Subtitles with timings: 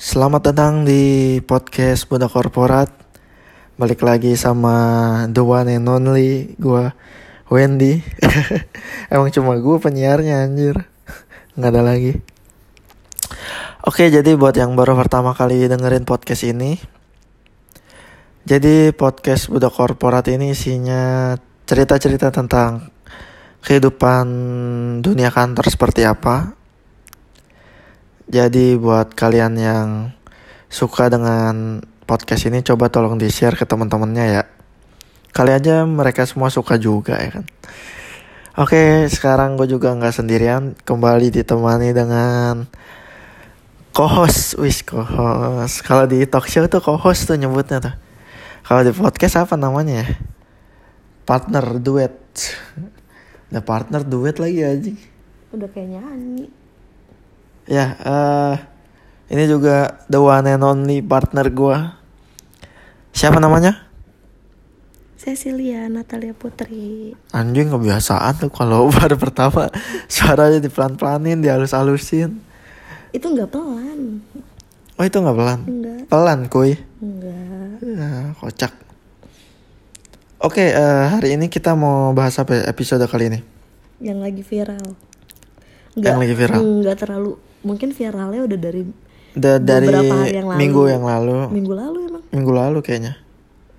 [0.00, 2.88] Selamat datang di podcast Budak Korporat.
[3.76, 4.72] Balik lagi sama
[5.28, 6.88] the one and only Gue
[7.52, 8.00] Wendy.
[9.12, 10.88] Emang cuma gue penyiarnya anjir.
[11.52, 12.16] Nggak ada lagi.
[13.84, 16.80] Oke jadi buat yang baru pertama kali dengerin podcast ini
[18.48, 21.36] Jadi podcast Budak Korporat ini isinya
[21.68, 22.88] cerita-cerita tentang
[23.60, 24.24] kehidupan
[25.04, 26.56] dunia kantor seperti apa
[28.30, 29.88] jadi buat kalian yang
[30.70, 34.42] suka dengan podcast ini coba tolong di share ke teman-temannya ya.
[35.34, 37.44] Kali aja mereka semua suka juga ya kan.
[38.54, 42.70] Oke, sekarang gue juga nggak sendirian, kembali ditemani dengan
[43.90, 45.82] co-host, wis co-host.
[45.82, 47.94] Kalau di talk show tuh co-host tuh nyebutnya tuh.
[48.62, 50.08] Kalau di podcast apa namanya ya?
[51.26, 52.14] Partner duet.
[53.50, 54.92] Ada partner duet lagi aja.
[55.50, 56.59] Udah kayak nyanyi.
[57.70, 58.58] Ya, uh,
[59.30, 61.78] ini juga the one and only partner gue.
[63.14, 63.86] Siapa namanya?
[65.14, 67.14] Cecilia Natalia Putri.
[67.30, 69.70] Anjing kebiasaan tuh kalau baru pertama
[70.10, 72.42] suaranya dipelan-pelanin, dihalus-halusin.
[73.14, 74.18] Itu nggak pelan.
[74.98, 75.60] Oh itu nggak pelan?
[75.62, 76.00] Enggak.
[76.10, 76.74] Pelan kuy.
[76.98, 77.86] Enggak.
[77.86, 78.74] Ya, kocak.
[80.42, 83.40] Oke, uh, hari ini kita mau bahas apa ya episode kali ini?
[84.02, 84.86] Yang lagi viral.
[85.94, 86.60] Yang lagi viral.
[86.66, 87.49] Enggak terlalu.
[87.60, 88.82] Mungkin viralnya udah dari
[89.30, 90.58] Da dari beberapa hari yang lalu.
[90.58, 91.36] minggu yang lalu.
[91.48, 92.22] minggu lalu emang.
[92.28, 93.14] Minggu lalu kayaknya.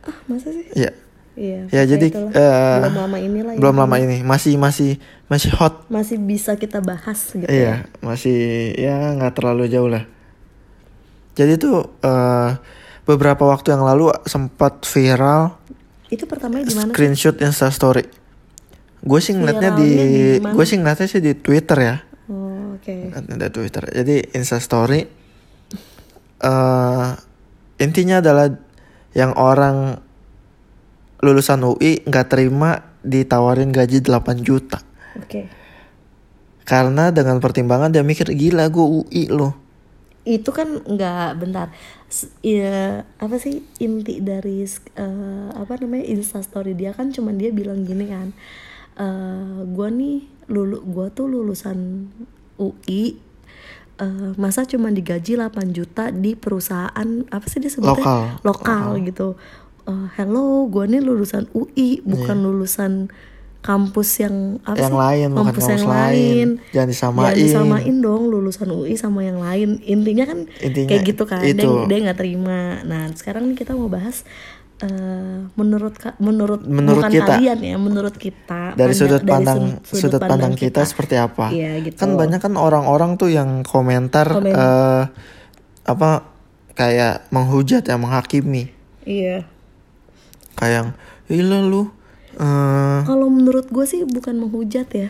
[0.02, 0.64] Ah masa sih?
[0.72, 0.92] Iya.
[1.32, 1.62] Iya.
[1.68, 2.32] Ya jadi itulah.
[2.32, 3.52] eh, belum lama inilah.
[3.56, 3.60] ya.
[3.60, 7.48] belum lama ini masih masih masih hot Masih bisa kita bahas gitu.
[7.48, 8.40] Iya, masih
[8.76, 10.04] ya nggak terlalu jauh lah.
[11.34, 12.50] Jadi tuh eh,
[13.04, 15.56] beberapa waktu yang lalu sempat viral
[16.08, 16.92] Itu pertamanya di mana?
[16.92, 18.04] screenshot Insta Story.
[19.02, 19.90] Gue sih ngeliatnya di,
[20.38, 21.96] gue sih ngeliatnya sih di Twitter ya,
[22.72, 22.96] Oh, oke.
[23.12, 23.84] ada Twitter.
[23.92, 25.04] Jadi Insta Story
[26.42, 27.10] eh
[27.78, 28.48] intinya adalah
[29.14, 30.00] yang orang
[31.22, 34.80] lulusan UI nggak terima ditawarin gaji 8 juta.
[35.20, 35.46] Oke.
[36.64, 39.54] Karena dengan pertimbangan dia mikir gila gue UI loh.
[40.22, 41.74] itu kan nggak bentar
[42.06, 47.82] S- ya apa sih inti dari eh, apa namanya instastory dia kan cuman dia bilang
[47.82, 48.30] gini kan
[49.02, 52.06] eh gue nih lulu gue tuh lulusan
[52.62, 53.18] UI
[53.98, 58.22] eh, masa cuma digaji 8 juta di perusahaan apa sih dia sebutnya Lokal.
[58.44, 59.34] lokal gitu
[59.82, 62.46] Eh, hello gue nih lulusan UI bukan Iya.
[62.46, 62.94] lulusan
[63.60, 65.02] kampus yang apa yang sih?
[65.02, 65.98] lain bukan kampus kampus yang lain.
[65.98, 67.26] lain Jangan disamain.
[67.26, 69.82] Jangan disamain dong lulusan UI sama yang lain.
[69.82, 71.42] Intinya kan Intinya kayak gitu kan.
[71.42, 71.70] Dia itu.
[71.86, 72.82] dia nggak terima.
[72.84, 74.22] Nah, sekarang nih kita mau bahas
[74.82, 77.26] eh, menurut menurut Menurut bukan kita.
[77.32, 81.98] kalian ya, menurut kita dari sudut pandang sud- sudut, pandang kita, seperti apa Iya, gitu.
[81.98, 84.50] kan banyak kan orang-orang tuh yang komentar Komen.
[84.50, 85.04] eh,
[85.84, 86.10] apa
[86.72, 89.46] kayak menghujat ya menghakimi Iya.
[90.54, 91.84] kayak gila lu
[92.34, 95.10] eh, Kalau menurut gue sih bukan menghujat ya.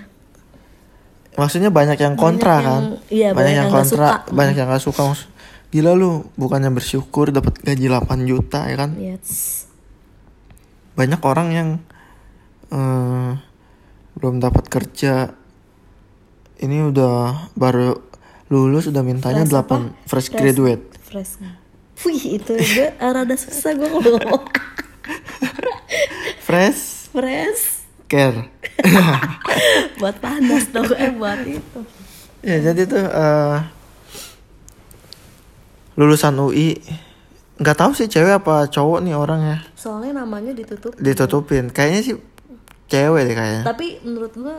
[1.34, 4.36] maksudnya banyak yang kontra Banyak kan yang- iya, banyak yang nggak kontra suka.
[4.36, 5.31] banyak yang gak suka Maksud-
[5.72, 9.64] gila lu bukannya bersyukur dapat gaji 8 juta ya kan Yes.
[10.94, 11.70] banyak orang yang
[12.70, 13.32] eh,
[14.14, 15.32] belum dapat kerja
[16.60, 17.96] ini udah baru
[18.48, 19.76] lulus udah mintanya Fresh 8 apa?
[20.06, 21.40] fresh graduate Fresh.
[22.02, 24.44] Wih, itu gue rada susah gue ngomong.
[26.42, 27.64] fresh Fresh.
[28.08, 28.52] care
[30.00, 31.80] buat panas dong eh buat itu.
[32.42, 33.58] ya jadi tuh eh,
[36.00, 36.80] lulusan UI
[37.62, 39.62] nggak tahu sih cewek apa cowok nih orangnya.
[39.78, 40.98] Soalnya namanya ditutup.
[40.98, 41.70] ditutupin.
[41.70, 42.16] Kayaknya sih
[42.90, 43.62] cewek deh kayaknya.
[43.62, 44.56] Tapi menurut gue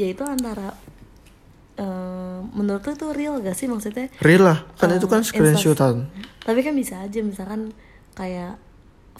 [0.00, 0.72] ya itu antara
[1.76, 4.08] eh, menurut lu tuh real gak sih maksudnya?
[4.24, 4.64] Real lah.
[4.80, 6.08] Kan Eh, itu kan screenshotan.
[6.40, 7.76] Tapi kan bisa aja misalkan
[8.16, 8.56] kayak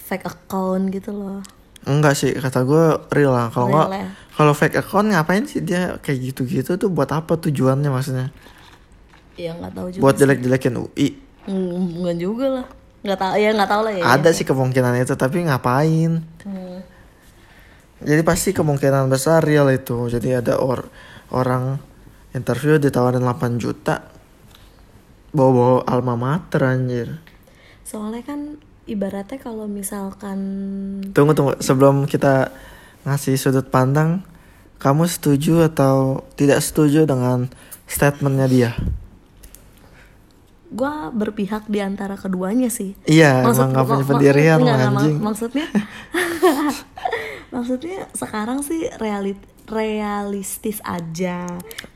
[0.01, 1.45] fake account gitu loh.
[1.85, 3.53] Enggak sih kata gue real lah.
[3.53, 4.09] Kalau nggak ya.
[4.33, 6.89] kalau fake account ngapain sih dia kayak gitu-gitu tuh?
[6.89, 8.33] Buat apa tujuannya maksudnya?
[9.37, 12.67] Ya nggak tahu juga buat jelek-jelekin UI Hmm, nggak juga lah.
[13.07, 14.03] Nggak tahu ya nggak tahu lah ya.
[14.19, 16.23] Ada sih kemungkinan itu tapi ngapain?
[16.47, 16.79] Hmm.
[17.97, 20.11] jadi pasti kemungkinan besar real itu.
[20.11, 20.85] Jadi ada or
[21.33, 21.81] orang
[22.37, 24.05] interview ditawarin 8 juta
[25.33, 27.09] bawa-bawa alma mater anjir.
[27.87, 30.39] Soalnya kan ibaratnya kalau misalkan
[31.17, 31.57] tunggu tunggu.
[31.63, 32.53] Sebelum kita
[33.09, 34.27] ngasih sudut pandang
[34.77, 37.49] kamu setuju atau tidak setuju dengan
[37.89, 38.71] statementnya dia
[40.69, 45.67] gue berpihak di antara keduanya sih iya emang gak punya pendirian mak- anjing maksudnya
[47.49, 51.43] maksudnya sekarang sih realit realistis aja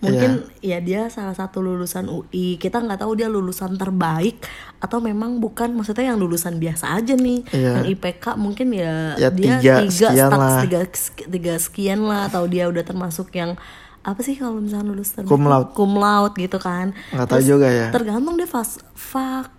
[0.00, 0.78] mungkin Iya.
[0.78, 4.42] ya dia salah satu lulusan UI kita nggak tahu dia lulusan terbaik
[4.76, 7.70] atau memang bukan maksudnya yang lulusan biasa aja nih Iya.
[7.76, 10.60] yang IPK mungkin ya, Ya, dia tiga tiga sekian lah.
[10.60, 10.80] tiga,
[11.28, 13.54] tiga sekian lah atau dia udah termasuk yang
[14.02, 15.70] apa sih kalau misalnya lulus terbaik Cum laude.
[15.72, 16.96] cum laude gitu kan.
[17.10, 17.88] Nggak tahu juga ya.
[17.90, 19.52] tergantung deh fas fak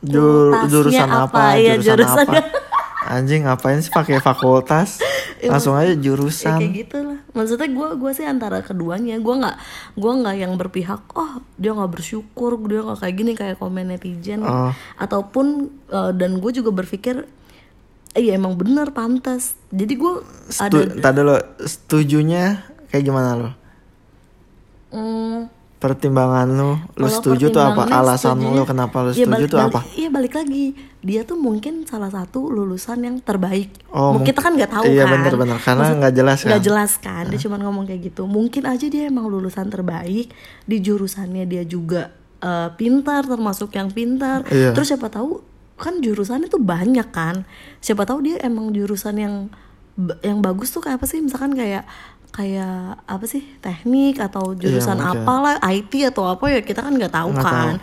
[0.00, 2.42] Jur- fakultasnya jurusan apa, Iya, jurusan apa.
[3.06, 4.98] anjing ngapain sih pakai fakultas?
[5.44, 6.56] Langsung aja ya jurusan.
[6.56, 9.14] kayak gitu lah maksudnya gue gue sih antara keduanya.
[9.18, 9.56] Gue nggak
[9.94, 14.40] gue nggak yang berpihak oh dia nggak bersyukur dia nggak kayak gini kayak komen netizen.
[14.40, 14.72] Oh.
[14.96, 17.28] ataupun eh, dan gue juga berpikir
[18.12, 19.54] iya emang bener pantas.
[19.68, 20.12] Jadi gue
[20.56, 23.50] ada tadi lo setujunya kayak gimana lo
[24.90, 25.38] mm,
[25.76, 29.74] pertimbangan lu Kalau setuju tuh apa alasan lu kenapa lu Iya, setuju balik- tuh balik-
[29.74, 30.66] apa Iya balik lagi
[31.04, 33.68] dia tuh mungkin salah satu lulusan yang terbaik.
[33.92, 35.20] Oh, kita kan nggak tahu iya, kan.
[35.20, 35.60] bener-bener.
[35.60, 36.48] Karena Maksud- nggak jelas kan.
[36.48, 37.24] Nggak jelas kan.
[37.28, 38.24] Dia cuma ngomong kayak gitu.
[38.24, 40.32] Mungkin aja dia emang lulusan terbaik
[40.64, 42.08] di jurusannya dia juga
[42.40, 44.48] eh, pintar termasuk yang pintar.
[44.48, 44.72] Iya.
[44.72, 45.44] Terus siapa tahu
[45.76, 47.44] kan jurusannya tuh banyak kan.
[47.78, 49.34] Siapa tahu dia emang jurusan yang
[50.20, 51.20] yang bagus tuh kayak apa sih?
[51.20, 51.84] Misalkan kayak
[52.34, 55.22] kayak apa sih teknik atau jurusan mungkin.
[55.22, 57.74] apalah IT atau apa ya kita kan nggak tahu Nggak kan.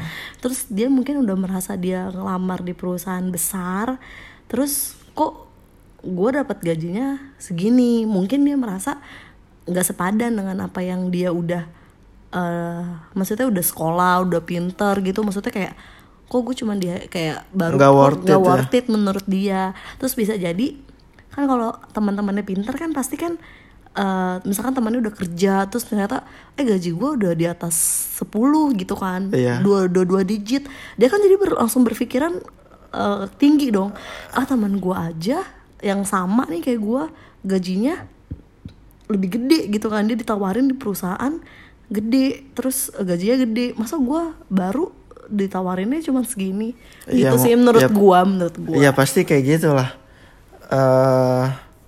[0.43, 3.95] terus dia mungkin udah merasa dia ngelamar di perusahaan besar
[4.51, 5.47] terus kok
[6.01, 8.09] gue dapat gajinya segini.
[8.09, 8.97] Mungkin dia merasa
[9.69, 11.63] nggak sepadan dengan apa yang dia udah
[12.31, 12.83] eh
[13.13, 15.21] maksudnya udah sekolah udah pinter gitu.
[15.21, 15.73] Maksudnya kayak
[16.25, 18.37] kok gue cuman dia kayak baru Nggak worth it ya.
[18.41, 19.61] worth it menurut dia.
[20.01, 20.73] Terus bisa jadi
[21.31, 23.37] kan kalau teman-temannya pinter kan pasti kan
[23.93, 26.23] eh, misalkan temannya udah kerja terus ternyata
[26.53, 27.75] eh gaji gue udah di atas
[28.15, 28.31] 10
[28.73, 29.29] gitu kan.
[29.29, 29.59] Iya.
[29.59, 30.63] dua dua dua digit.
[30.95, 32.39] Dia kan jadi ber- langsung berpikiran
[32.91, 33.91] eh, tinggi dong.
[34.29, 35.43] Ah teman gue aja
[35.79, 37.03] yang sama nih kayak gue
[37.43, 37.95] gajinya
[39.07, 40.03] lebih gede gitu kan.
[40.03, 41.39] Dia ditawarin di perusahaan
[41.87, 43.75] gede terus gajinya gede.
[43.75, 44.87] Masa gue baru
[45.27, 46.75] ditawarinnya cuma segini?
[47.05, 48.75] Iya, gitu sih mau- menurut ya- gua menurut gua.
[48.77, 49.89] Iya pasti kayak gitu lah.
[50.69, 51.45] eh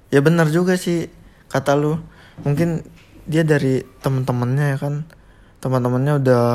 [0.09, 1.07] ya benar juga sih
[1.53, 2.01] kata lu.
[2.41, 2.81] Mungkin
[3.23, 5.05] dia dari temen-temennya ya kan.
[5.61, 6.45] Teman-temannya udah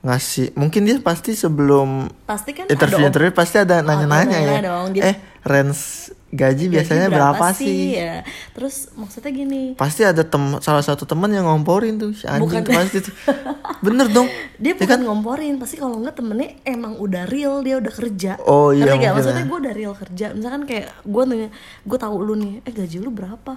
[0.00, 0.54] ngasih.
[0.54, 4.60] Mungkin dia pasti sebelum pasti kan interview ada interview pasti ada nanya-nanya nanya ya.
[4.64, 4.86] dong.
[4.90, 5.14] Dia- Eh
[5.46, 7.94] range gaji gaji biasanya berapa, sih?
[7.94, 8.26] ya.
[8.50, 9.62] Terus maksudnya gini.
[9.78, 12.62] Pasti ada tem salah satu teman yang ngomporin tuh si anjing Bukan.
[12.66, 13.14] tuh pasti tuh.
[13.80, 14.26] Bener dong.
[14.62, 18.42] dia Ya bukan ngomporin pasti kalau enggak temennya emang udah real dia udah kerja.
[18.42, 19.48] Oh, iya, mungkin maksudnya ya.
[19.48, 20.26] gue udah real kerja.
[20.34, 21.48] Misalkan kayak gue nanya
[21.86, 23.52] gue tahu lu nih eh gaji lu berapa?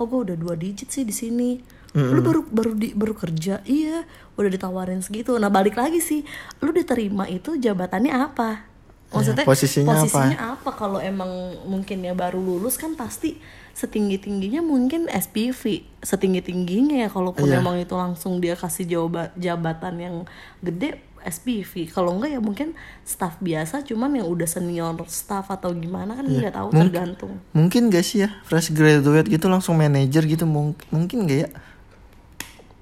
[0.00, 1.60] Oh gue udah dua digit sih di sini.
[1.94, 3.62] Lu baru baru di baru kerja?
[3.62, 4.02] Iya
[4.34, 5.36] udah ditawarin segitu.
[5.38, 6.26] Nah balik lagi sih.
[6.64, 8.73] Lu diterima itu jabatannya apa
[9.14, 10.22] maksudnya Iya, posisinya apa?
[10.58, 11.30] apa kalau emang
[11.64, 13.38] mungkin ya baru lulus kan pasti
[13.72, 15.62] setinggi tingginya mungkin SPV
[16.00, 17.58] setinggi tingginya ya kalaupun Iya.
[17.58, 20.16] emang itu langsung dia kasih jawab jabatan yang
[20.60, 26.12] gede SPV kalau enggak ya mungkin staff biasa cuman yang udah senior staff atau gimana
[26.12, 30.44] kan nggak tahu Mungkin- tergantung Mungkin gak sih ya fresh graduate gitu langsung manajer gitu
[30.44, 31.50] mung- mungkin gak ya?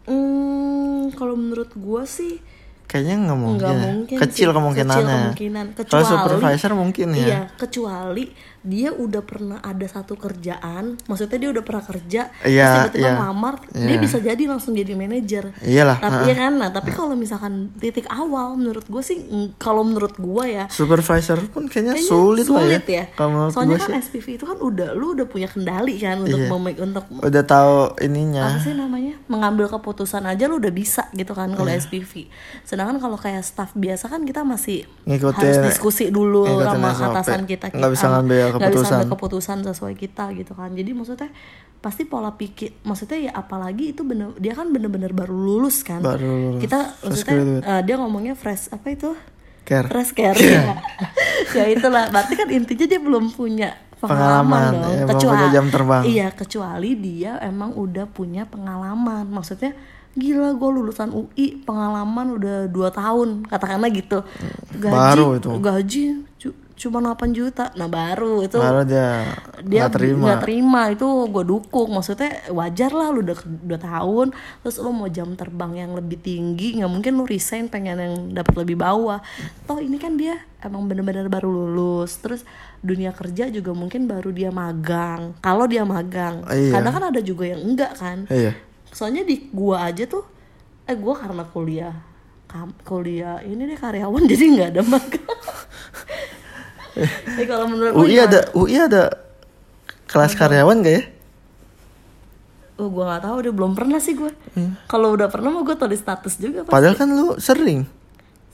[0.05, 2.43] hmm kalau menurut gua sih
[2.93, 3.59] Kayaknya nggak mungkin.
[3.59, 3.83] nggak ya.
[3.89, 4.55] mungkin Kecil sih.
[4.55, 5.01] kemungkinannya.
[5.01, 7.25] kecil kemungkinan Kalau kecuali supervisor mungkin ya.
[7.25, 8.25] iya kecuali
[8.63, 13.13] dia udah pernah ada satu kerjaan maksudnya dia udah pernah kerja Iya, terus tiba-tiba iya.
[13.17, 13.99] ngelamar dia Iya.
[13.99, 16.29] bisa jadi langsung jadi manajer Iyalah, tapi ha-ha.
[16.29, 20.45] ya kan nah tapi kalau misalkan titik awal menurut gue sih mm, kalau menurut gue
[20.49, 22.95] ya Supervisor pun kayaknya, kayaknya sulit, lah sulit ya.
[22.97, 26.39] ya, Kalau soalnya kan sih SPV itu kan udah lu udah punya kendali kan untuk
[26.39, 26.49] Iya.
[26.49, 28.45] mem- untuk udah tahu apa ininya.
[28.57, 31.57] sih namanya mengambil keputusan aja lu udah bisa gitu kan Iya.
[31.57, 32.13] kalau SPV
[32.63, 37.11] sedangkan kalau kayak staff biasa kan kita masih Ngikutin- harus diskusi dulu sama SOP.
[37.11, 38.07] atasan kita Nggak bisa
[38.55, 41.31] nggak bisa ambil keputusan sesuai kita gitu kan jadi maksudnya
[41.79, 46.23] pasti pola pikir maksudnya ya apalagi itu bener dia kan bener-bener baru lulus kan Baru
[46.55, 46.61] lulus.
[46.61, 47.65] kita Fresh maksudnya graduate.
[47.65, 49.11] eh, dia ngomongnya fresh apa itu
[49.63, 49.87] Care.
[49.87, 50.79] fresh care ya.
[51.57, 55.67] ya itulah berarti kan intinya dia belum punya pengalaman, Pengalaman, dong ya, kecuali punya jam
[55.69, 56.03] terbang.
[56.05, 59.75] iya kecuali dia emang udah punya pengalaman maksudnya
[60.13, 64.21] gila gue lulusan UI pengalaman udah dua tahun katakanlah gitu
[64.73, 65.51] gaji Baru itu.
[65.57, 66.05] gaji
[66.77, 67.71] cuma 8 juta.
[67.77, 69.29] Nah baru itu Baru dia
[69.63, 70.25] dia nggak terima.
[70.25, 70.81] nggak terima.
[70.91, 71.89] Itu gue dukung.
[71.95, 74.27] Maksudnya wajar lah lu udah dua tahun.
[74.63, 78.67] Terus lu mau jam terbang yang lebih tinggi nggak mungkin lu resign pengen yang dapat
[78.67, 79.21] lebih bawah.
[79.65, 82.19] Toh ini kan dia emang bener-bener baru lulus.
[82.19, 82.43] Terus
[82.83, 85.39] dunia kerja juga mungkin baru dia magang.
[85.39, 86.43] Kalau dia magang.
[86.49, 86.81] Iya.
[86.81, 88.27] kadang kan ada juga yang enggak kan.
[88.27, 88.53] Iya.
[88.93, 90.21] soalnya di gua aja tuh
[90.85, 91.97] eh gua karena kuliah
[92.85, 95.41] kuliah ini deh karyawan jadi nggak ada magang
[97.41, 98.29] Eh kalau menurut UI gimana?
[98.29, 99.03] ada UI ada
[100.11, 101.03] kelas karyawan gak ya?
[102.81, 104.33] oh gue nggak tahu deh belum pernah sih gue
[104.91, 106.73] kalau udah pernah mau gue tulis status juga pasti.
[106.75, 107.87] Padahal kan lu sering.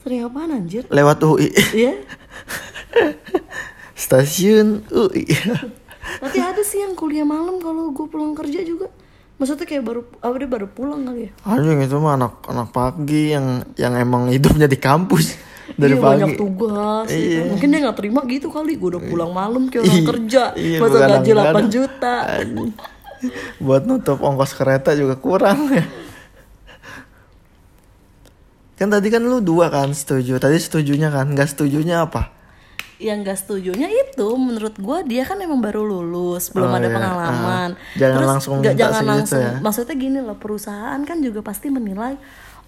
[0.05, 0.85] Sering apaan anjir?
[0.87, 1.49] Lewat UI.
[1.75, 1.97] Iya.
[4.01, 5.27] Stasiun UI.
[6.23, 8.87] tapi ada sih yang kuliah malam kalau gue pulang kerja juga.
[9.39, 11.31] Maksudnya kayak baru apa dia baru pulang kali ya?
[11.47, 15.39] Anjing itu mah anak anak pagi yang yang emang hidupnya di kampus
[15.79, 16.11] dari iya, pagi.
[16.13, 17.41] banyak tugas gitu.
[17.47, 20.77] mungkin dia nggak terima gitu kali gue udah pulang malam kayak orang Iya, kerja iya,
[20.77, 21.65] masa gaji begadang-gadang.
[21.65, 22.15] 8 juta
[23.59, 25.83] Buat nutup ongkos kereta juga kurang ya.
[28.73, 30.37] Kan tadi kan lu dua kan setuju.
[30.37, 32.35] Tadi setujunya kan, nggak setujunya apa?
[32.97, 36.91] yang gak setujunya itu menurut gue dia kan emang baru lulus belum Oh, ada iya.
[36.93, 39.51] pengalaman Ah, jangan langsung nggak- minta jangan segitu langsung ya.
[39.57, 42.19] maksudnya gini loh perusahaan kan juga pasti menilai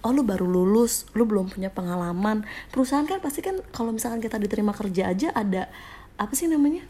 [0.02, 2.42] oh lu baru lulus lu belum punya pengalaman.
[2.74, 5.70] Perusahaan kan pasti kan kalau misalkan kita diterima kerja aja ada
[6.18, 6.82] apa sih namanya?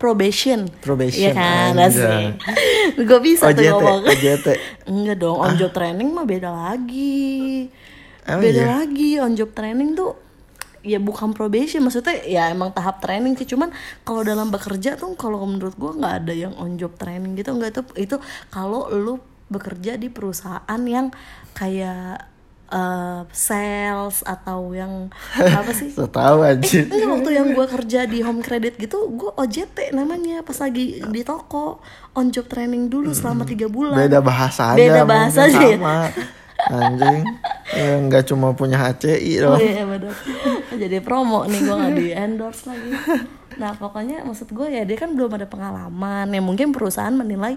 [0.00, 0.64] Probation.
[0.80, 1.76] Probation, Iya kan?
[1.76, 2.40] asik.
[3.08, 4.00] Gue bisa tuh OJT, ngomong.
[4.08, 4.46] OJT.
[4.88, 7.68] enggak dong on job training mah beda lagi.
[8.24, 8.68] Emang beda iya?
[8.80, 10.16] lagi on job training tuh
[10.80, 13.44] ya bukan probation maksudnya ya emang tahap training sih.
[13.44, 13.68] Cuman
[14.00, 17.76] kalau dalam bekerja tuh kalau menurut gua nggak ada yang on job training gitu nggak
[17.76, 18.16] itu itu
[18.48, 19.20] kalau lu
[19.50, 21.10] bekerja di perusahaan yang
[21.52, 22.22] kayak
[22.66, 25.10] eh, sales atau yang
[25.58, 26.80] apa sih So tahu aja.
[26.80, 31.20] Enggak waktu yang gue kerja di home credit gitu gue OJT namanya pas lagi di
[31.20, 34.78] toko on job training dulu selama tiga bulan Beda bahasa aja.
[34.78, 36.08] Beda bahasa aja sama.
[36.60, 37.24] Anjing.
[37.70, 39.58] Ya, nggak cuma punya HCI Oh loh.
[39.58, 40.12] iya bener
[40.70, 42.90] Jadi promo nih gue gak di endorse lagi
[43.56, 47.56] Nah pokoknya maksud gue ya dia kan belum ada pengalaman Ya mungkin perusahaan menilai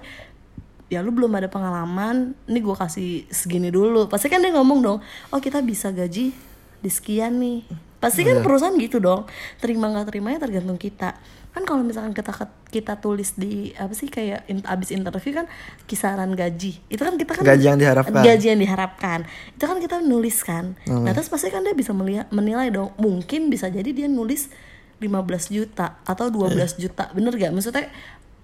[0.88, 4.06] Ya lu belum ada pengalaman Ini gue kasih segini dulu.
[4.06, 4.98] Pasti kan dia ngomong dong
[5.30, 6.36] Oh kita bisa gaji
[6.80, 7.64] di sekian nih.
[7.98, 9.24] Pasti kan perusahaan gitu dong
[9.58, 11.16] Terima gak terimanya tergantung kita.
[11.50, 12.34] Kan kalau misalkan kita
[12.68, 15.46] kita tulis di apa sih kayak in- abis interview kan
[15.86, 16.82] kisaran gaji.
[16.84, 18.22] Itu kan kita kan Gaji yang diharapkan.
[18.22, 19.20] gaji yang diharapkan.
[19.52, 20.74] Itu kan kita nulis kan.
[20.84, 24.50] Nah terus pasti kan dia bisa melihat menilai dong mungkin bisa jadi dia nulis
[24.98, 25.14] 15
[25.48, 27.14] juta atau 12 juta.
[27.14, 27.86] Bener gak maksudnya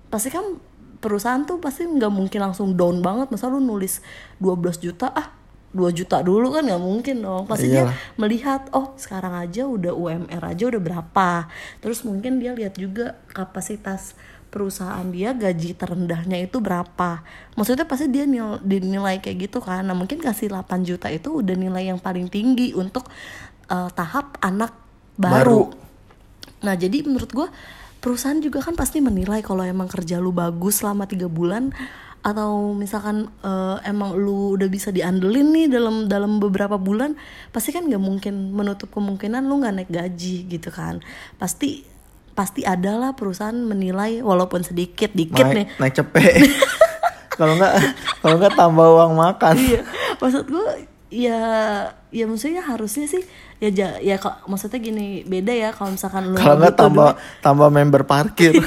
[0.08, 0.46] pasti kan
[1.00, 3.32] perusahaan tuh pasti nggak mungkin langsung down banget.
[3.32, 4.04] Masa lu nulis
[4.40, 5.12] 12 juta?
[5.12, 5.36] Ah
[5.70, 7.44] 2 juta dulu kan nggak mungkin dong.
[7.46, 7.96] Pasti dia Iyalah.
[8.18, 11.30] melihat oh sekarang aja udah UMR aja udah berapa?
[11.80, 14.18] Terus mungkin dia lihat juga kapasitas
[14.50, 17.22] perusahaan dia gaji terendahnya itu berapa.
[17.54, 19.86] Maksudnya pasti dia nil, dinilai kayak gitu kan.
[19.86, 23.06] Nah mungkin kasih 8 juta itu udah nilai yang paling tinggi untuk
[23.70, 24.74] eh, tahap anak
[25.20, 25.62] baru, Baru.
[26.64, 27.48] nah jadi menurut gua
[28.00, 31.76] perusahaan juga kan pasti menilai kalau emang kerja lu bagus selama tiga bulan
[32.20, 37.16] atau misalkan eh, emang lu udah bisa diandelin nih dalam dalam beberapa bulan
[37.56, 41.00] pasti kan nggak mungkin menutup kemungkinan lu nggak naik gaji gitu kan
[41.40, 41.88] pasti
[42.36, 46.24] pasti ada lah perusahaan menilai walaupun sedikit dikit nih naik, naik cepet.
[47.40, 47.72] Kalau nggak
[48.20, 49.56] kalau nggak tambah uang makan.
[49.56, 49.80] iya
[50.20, 51.40] maksud gue ya
[52.12, 53.24] ya maksudnya harusnya sih
[53.60, 57.10] ya ja, ya kok maksudnya gini beda ya kalau misalkan lu Kalau nggak butuh tambah
[57.46, 58.56] tambah member parkir.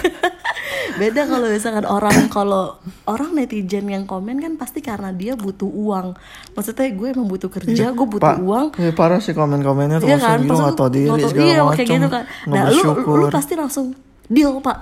[0.92, 6.12] beda kalau misalkan orang kalau orang netizen yang komen kan pasti karena dia butuh uang
[6.52, 10.20] maksudnya gue emang butuh kerja gue butuh Pak, uang eh, parah sih komen-komennya tuh Iya
[10.20, 11.72] langsung kan, gitu lu- diri nggak tahu- segala iya, macam.
[11.74, 12.24] kayak gitu kan.
[12.46, 12.82] Nah, lu,
[13.16, 13.86] lu pasti langsung
[14.26, 14.78] deal pak.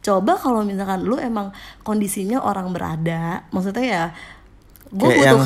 [0.00, 4.04] Coba kalau misalkan lu emang kondisinya orang berada, maksudnya ya,
[4.88, 5.38] gue butuh yang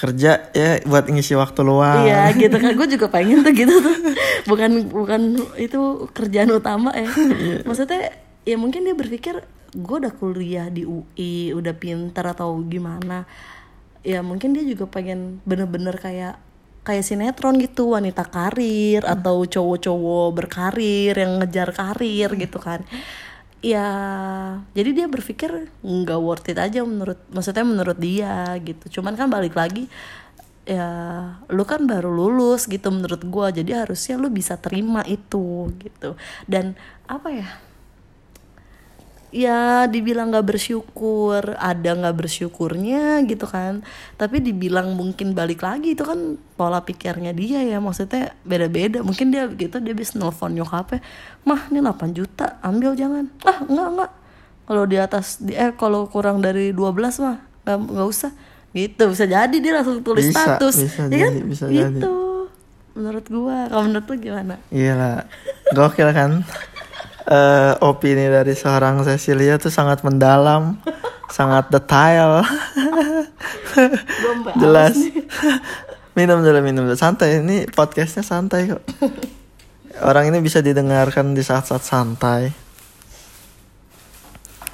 [0.00, 2.08] kerja ya buat ngisi waktu luang.
[2.08, 3.96] Iya gitu kan, gue juga pengen tuh gitu tuh.
[4.48, 7.04] Bukan bukan itu kerjaan utama ya.
[7.12, 7.56] Iya.
[7.68, 8.16] Maksudnya
[8.48, 9.44] ya mungkin dia berpikir
[9.76, 13.28] gue udah kuliah di UI, udah pinter atau gimana.
[14.00, 16.40] Ya mungkin dia juga pengen bener-bener kayak
[16.80, 22.80] kayak sinetron gitu wanita karir atau cowok-cowok berkarir yang ngejar karir gitu kan
[23.60, 23.88] ya
[24.72, 29.00] jadi dia berpikir nggak worth it aja menurut maksudnya menurut dia gitu.
[29.00, 29.86] Cuman kan balik lagi
[30.64, 30.88] ya
[31.48, 33.52] lu kan baru lulus gitu menurut gua.
[33.52, 36.16] Jadi harusnya lu bisa terima itu gitu.
[36.48, 37.48] Dan apa ya
[39.30, 41.56] ya dibilang nggak bersyukur.
[41.58, 43.82] Ada nggak bersyukurnya gitu kan.
[44.14, 47.78] Tapi dibilang mungkin balik lagi itu kan pola pikirnya dia ya.
[47.78, 49.02] Maksudnya beda-beda.
[49.02, 51.02] Mungkin dia gitu dia bisa nelfon nyokapnya
[51.46, 53.30] mah ini 8 juta ambil jangan.
[53.46, 54.10] Ah enggak enggak
[54.70, 58.32] kalau di atas di eh kalau kurang dari 12 mah nggak nggak usah.
[58.70, 60.74] Gitu bisa jadi dia langsung tulis Bisa, status.
[60.78, 61.32] bisa ya kan?
[61.34, 61.90] jadi, bisa jadi.
[61.98, 62.30] gitu
[62.94, 63.66] menurut gua.
[63.70, 64.54] Kalau menurut lu gimana?
[64.70, 65.16] Iya lah,
[65.74, 66.42] gokil kan.
[67.30, 70.82] Eh, opini dari seorang Cecilia tuh sangat mendalam,
[71.30, 72.42] sangat detail,
[74.58, 74.98] jelas.
[76.18, 76.98] minum dulu, minum dulu.
[76.98, 78.82] Santai, ini podcastnya santai kok.
[80.02, 82.50] Orang ini bisa didengarkan di saat-saat santai.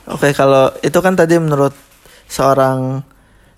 [0.08, 1.76] Oke, kalau itu kan tadi menurut
[2.24, 3.04] seorang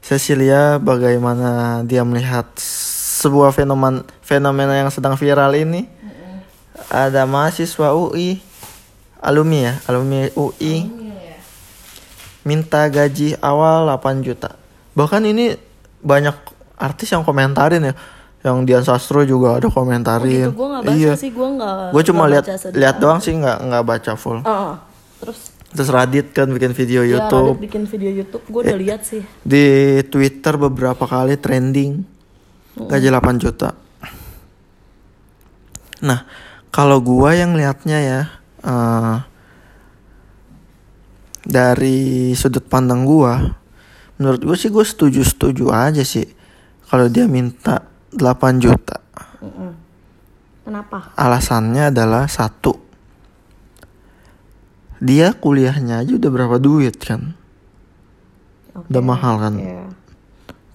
[0.02, 2.50] Cecilia bagaimana dia melihat
[3.23, 5.87] sebuah fenomena fenomena yang sedang viral ini.
[6.90, 8.48] Ada mahasiswa UI
[9.18, 10.75] alumni ya, alumni UI
[12.48, 14.56] minta gaji awal 8 juta.
[14.96, 15.52] Bahkan ini
[16.00, 16.37] banyak
[16.80, 17.94] artis yang komentarin ya.
[18.38, 20.48] Yang Dian Sastro juga ada Oh komentarin.
[20.48, 21.12] gitu, gue gak baca iya.
[21.18, 24.40] sih, gue gak Gue cuma nggak lihat lihat doang sih nggak nggak baca full.
[24.46, 24.75] Heeh.
[25.18, 27.60] Terus Terus Radit kan bikin video ya YouTube.
[27.60, 29.20] Radit bikin video YouTube, gue udah lihat sih.
[29.44, 32.08] Di Twitter beberapa kali trending
[32.88, 33.76] gaji 8 juta.
[35.98, 36.25] Nah,
[36.70, 38.20] kalau gua yang liatnya ya
[38.62, 39.16] eh,
[41.48, 43.40] dari sudut pandang gua,
[44.20, 46.28] menurut gua sih gue setuju-setuju aja sih
[46.88, 49.00] kalau dia minta 8 juta.
[50.68, 51.16] Kenapa?
[51.16, 52.76] Alasannya adalah satu,
[55.00, 57.32] dia kuliahnya aja udah berapa duit kan,
[58.76, 58.92] Oke.
[58.92, 59.54] udah mahal kan.
[59.56, 59.88] Iya.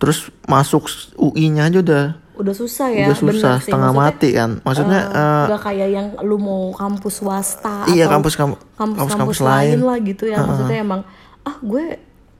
[0.02, 3.66] Terus masuk UI-nya aja udah Udah susah ya, udah susah bener sih.
[3.70, 4.50] setengah Maksudnya, mati kan.
[4.60, 9.40] Maksudnya eh, eh, nggak kayak yang lu mau kampus swasta iya atau kampus kampus kampus-kampus
[9.40, 11.02] lain lah gitu ya maksudnya emang
[11.42, 11.86] ah gue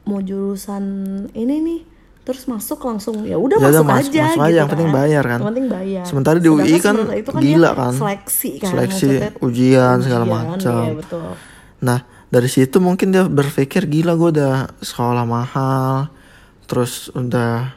[0.04, 0.84] mau jurusan
[1.32, 1.82] ini nih
[2.22, 5.24] terus masuk langsung ya udah Ya masuk, masuk- aja masuk gitu aja, yang penting bayar
[5.24, 5.32] kan.
[5.36, 7.94] yang penting bayar Sementara di UI kan itu gila dia kan.
[7.94, 10.82] seleksi kan Seleksi, maksudnya ujian, segala ujian, macam.
[10.82, 11.24] iya, betul
[11.82, 16.08] Nah dari situ mungkin dia berpikir gila gue udah sekolah mahal,
[16.64, 17.76] terus udah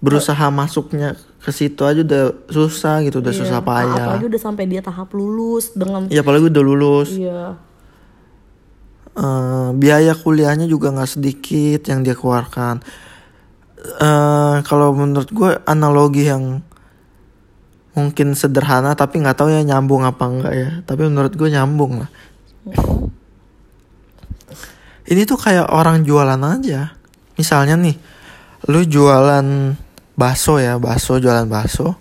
[0.00, 3.40] berusaha masuknya ke situ aja udah susah gitu, udah Iya.
[3.44, 4.04] susah payah.
[4.16, 7.56] apalagi udah sampai dia tahap lulus dengan Ya apalagi udah lulus, iya
[9.10, 12.78] Eh, biaya kuliahnya juga nggak sedikit yang dia keluarkan.
[13.98, 16.62] Eh kalau menurut gue analogi yang
[17.90, 20.70] mungkin sederhana tapi nggak tahu ya nyambung apa enggak ya.
[20.86, 22.10] Tapi menurut gue nyambung lah.
[25.10, 26.94] Ini tuh kayak orang jualan aja.
[27.34, 27.98] Misalnya nih,
[28.70, 29.74] lu jualan
[30.20, 31.96] bakso ya, bakso jualan bakso.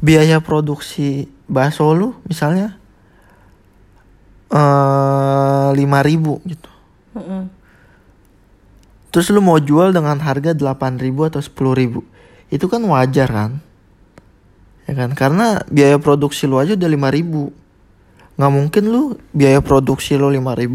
[0.00, 2.80] Biaya produksi bakso lu misalnya
[4.48, 6.70] eh lima ribu gitu.
[7.14, 7.52] Mm-mm.
[9.14, 10.98] Terus lu mau jual dengan harga 8.000
[11.30, 13.62] atau 10.000 Itu kan wajar kan
[14.90, 17.63] Ya kan Karena biaya produksi lu aja udah 5.000
[18.34, 20.66] Nggak mungkin lu biaya produksi lu 5.000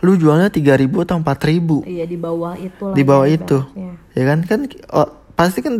[0.00, 3.92] Lu jualnya 3.000 atau 4.000 iya di bawah itu lah Di bawah ya, itu ibaratnya.
[4.12, 5.74] Ya kan Kan oh, pasti kan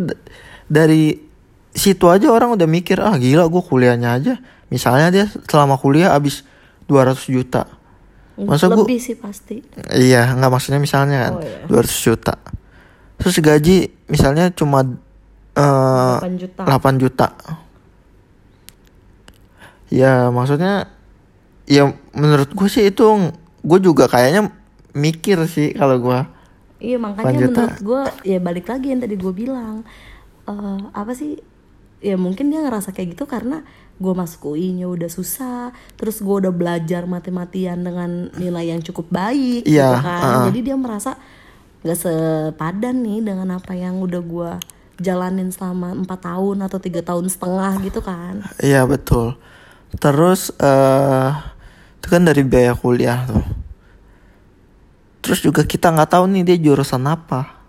[0.67, 1.15] dari
[1.71, 4.35] situ aja orang udah mikir Ah gila gue kuliahnya aja
[4.69, 6.43] Misalnya dia selama kuliah habis
[6.87, 7.71] 200 juta
[8.35, 9.61] Masa gua- lebih sih pasti
[9.93, 11.85] Iya, nggak maksudnya misalnya kan Oh, iya.
[11.85, 12.35] 200 juta.
[13.21, 13.77] Terus gaji
[14.09, 14.81] misalnya cuma
[15.53, 17.29] eh 8 juta 8 juta.
[19.91, 20.87] Ya, maksudnya
[21.71, 23.07] ya menurut gue sih itu
[23.63, 24.51] gue juga kayaknya
[24.91, 26.21] mikir sih kalau gue.
[26.81, 29.87] Iya makanya Lanjut, menurut gue ya balik lagi yang tadi gue bilang
[30.49, 31.39] eh apa sih
[32.01, 33.63] ya mungkin dia ngerasa kayak gitu karena
[34.01, 39.69] gue masuk UI-nya udah susah terus gue udah belajar mati-matian dengan nilai yang cukup baik
[39.69, 40.45] Iya, gitu kan uh-uh.
[40.49, 41.21] jadi dia merasa
[41.85, 44.51] gak sepadan nih dengan apa yang udah gue
[45.05, 49.37] jalanin selama empat tahun atau tiga tahun setengah gitu kan Iya betul.
[50.01, 51.31] Terus eh
[52.01, 53.45] itu kan dari biaya kuliah tuh.
[55.21, 57.61] Terus juga kita nggak tahu nih dia jurusan apa.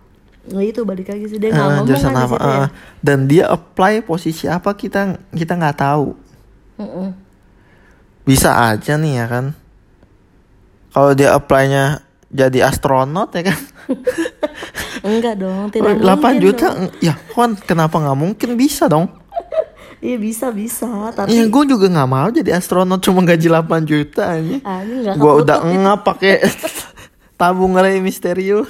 [0.42, 2.34] nah itu balik lagi sih dia nggak Eh, ngomong jurusan kan apa?
[2.34, 2.66] situ ya.
[2.98, 6.16] Dan dia apply posisi apa kita kita nggak tahu.
[6.74, 7.08] Mm-mm.
[8.22, 9.44] bisa aja nih ya kan
[10.88, 13.60] kalau dia apply-nya jadi astronot ya kan
[15.06, 16.90] enggak dong tidak 8 mungkin juta dong.
[16.98, 19.10] ya kan kenapa nggak mungkin bisa dong
[20.02, 24.22] iya bisa bisa tapi ya gue juga nggak mau jadi astronot cuma gaji 8 juta
[24.34, 26.42] aja nggak gue udah ngap pakai
[27.40, 28.66] tabung Rey Mysterio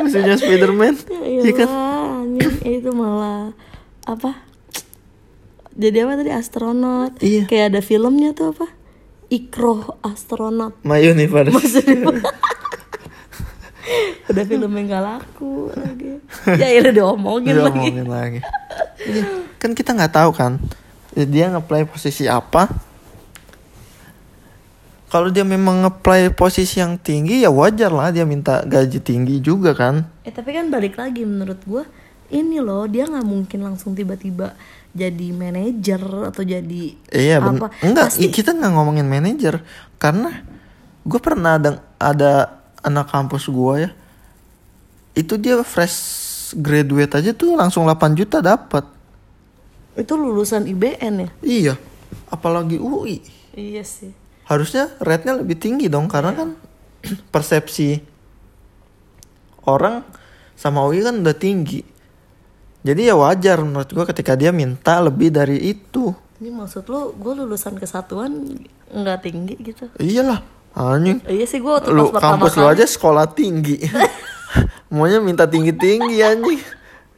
[0.00, 2.54] musuhnya Spiderman Ya Iya kan anjing.
[2.64, 3.52] itu malah
[4.08, 4.42] apa?
[5.76, 7.12] Jadi apa tadi astronot?
[7.22, 7.44] Iya.
[7.48, 8.66] Kayak ada filmnya tuh apa?
[9.30, 10.76] Ikro astronot.
[10.82, 11.80] My Universe
[14.30, 16.12] Udah film yang gak laku lagi.
[16.60, 17.78] Ya udah diomongin lagi.
[17.78, 18.40] ngomongin lagi.
[19.00, 19.24] Iya,
[19.56, 20.60] kan kita nggak tahu kan
[21.14, 22.70] dia nge-play posisi apa.
[25.10, 29.74] Kalau dia memang nge-play posisi yang tinggi ya wajar lah dia minta gaji tinggi juga
[29.74, 30.06] kan.
[30.22, 31.82] Eh tapi kan balik lagi menurut gua
[32.30, 34.54] ini loh dia nggak mungkin langsung tiba-tiba
[34.94, 37.74] jadi manajer atau jadi iya ben- apa.
[37.82, 39.58] enggak pasti kita nggak ngomongin manajer.
[39.98, 40.30] Karena
[41.02, 43.90] gue pernah ada ada anak kampus gue ya
[45.16, 45.96] itu dia fresh
[46.56, 48.86] graduate aja tuh langsung 8 juta dapat
[49.98, 51.74] itu lulusan IBN ya iya
[52.30, 53.20] apalagi UI
[53.54, 54.14] iya sih
[54.50, 56.48] harusnya rate-nya lebih tinggi dong karena kan
[57.34, 58.02] persepsi
[59.64, 60.02] orang
[60.60, 61.80] sama UI kan udah tinggi.
[62.80, 66.12] Jadi ya wajar menurut gua ketika dia minta lebih dari itu.
[66.40, 68.56] Ini maksud lu gue lulusan kesatuan
[68.88, 69.92] nggak tinggi gitu?
[70.00, 70.40] Iyalah,
[70.74, 71.18] anjing.
[71.26, 73.78] Iya sih gue waktu Lu pas kampus lu aja sekolah tinggi.
[74.94, 76.60] Maunya minta tinggi-tinggi anjing.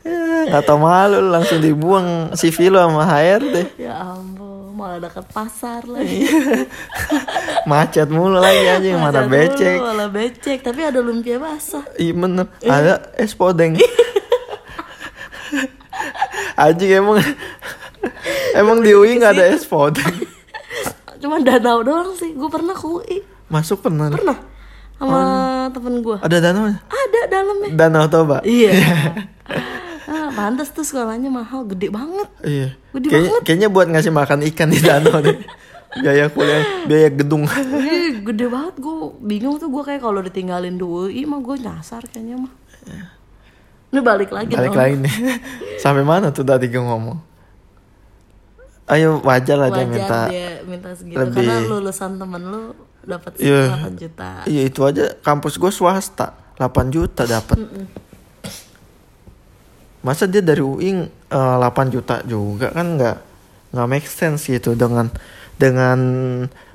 [0.02, 3.78] Ya, Gak tau malu lu langsung dibuang CV lu sama HRD.
[3.78, 6.26] Ya ampun, malah deket pasar lagi.
[7.70, 9.78] Macet mulu lagi anjing, mana becek.
[9.78, 11.86] mulu, Malah becek, tapi ada lumpia basah.
[11.94, 13.78] Iya bener, ada es podeng.
[16.52, 17.16] Anjing emang
[18.52, 20.26] Emang di UI gak ada es podeng
[21.22, 22.34] Cuma danau doang sih.
[22.34, 23.31] Gue pernah ke UI.
[23.52, 24.38] Masuk pernah Pernah
[24.96, 25.20] sama
[25.68, 26.14] temen gue.
[26.16, 27.68] Ada danau Ada dalamnya.
[27.74, 28.70] Danau Toba Iya.
[30.04, 32.28] ah, pantas tuh sekolahnya mahal, gede banget.
[32.40, 33.42] Iya Gede Kayaknya, banget.
[33.44, 35.36] kayaknya buat ngasih makan ikan di danau deh
[35.92, 40.82] Biaya kuliah, biaya gedung Ih, gede banget gue bingung tuh gue kayak kalau ditinggalin di
[40.82, 42.52] UI mah gue nyasar kayaknya mah.
[43.90, 44.78] Ini balik lagi Balik dong.
[44.78, 45.14] lagi nih
[45.76, 47.20] Sampai mana tuh tadi gue ngomong
[48.84, 51.44] Ayo wajar lah dia Wajar minta dia minta segitu lebih.
[51.44, 52.62] karena lulusan temen lu
[53.02, 53.76] dapat Iya.
[53.88, 54.30] 8 juta.
[54.46, 57.58] Iya itu aja kampus gue swasta 8 juta dapat.
[60.02, 63.16] Masa dia dari UI eh, 8 juta juga kan nggak
[63.72, 65.08] nggak make sense gitu dengan
[65.56, 65.98] dengan